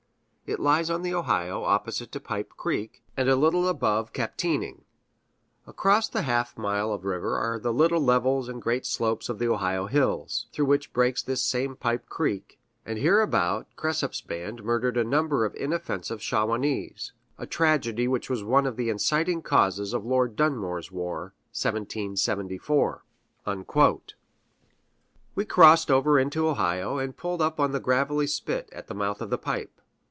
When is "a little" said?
3.29-3.69